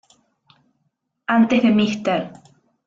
[1.27, 2.21] Antes de Mr.